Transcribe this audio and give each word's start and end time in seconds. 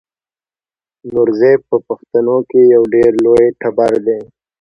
نورزی 1.13 1.53
په 1.67 1.75
پښتنو 1.87 2.37
کې 2.49 2.61
یو 2.75 2.83
ډېر 2.93 3.11
لوی 3.25 3.45
ټبر 3.61 3.91
دی. 4.05 4.19